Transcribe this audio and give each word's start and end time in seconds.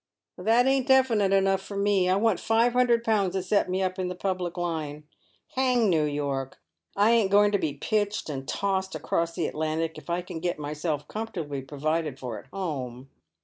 "That 0.35 0.65
ain't 0.65 0.87
definite 0.87 1.31
enough 1.31 1.61
for 1.61 1.77
me. 1.77 2.09
I 2.09 2.15
want 2.15 2.39
five 2.39 2.73
hundi 2.73 2.93
ed 2.95 3.03
pounds 3.03 3.33
to 3.35 3.43
set 3.43 3.69
me 3.69 3.83
up 3.83 3.99
in 3.99 4.07
the 4.07 4.15
public 4.15 4.57
line. 4.57 5.03
Hang 5.49 5.91
New 5.91 6.05
York! 6.05 6.57
I 6.97 7.11
ain't 7.11 7.29
going 7.29 7.51
to 7.51 7.59
be 7.59 7.75
pitched 7.75 8.27
and 8.27 8.47
tossed 8.47 8.95
across 8.95 9.33
the 9.35 9.45
Atlantic 9.45 9.99
if 9.99 10.09
I 10.09 10.23
can 10.23 10.39
get 10.39 10.57
myself 10.57 11.07
comfortably 11.07 11.61
provided 11.61 12.17
for 12.17 12.39
at 12.39 12.47
home. 12.47 13.09